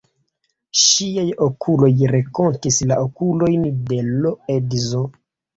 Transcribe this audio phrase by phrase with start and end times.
[0.83, 5.05] Ŝiaj okuloj renkontis la okulojn de l' edzo.